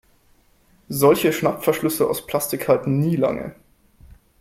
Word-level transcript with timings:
Solche 0.89 1.31
Schnappverschlüsse 1.31 2.09
aus 2.09 2.25
Plastik 2.25 2.67
halten 2.67 2.97
nie 2.97 3.17
lange. 3.17 3.53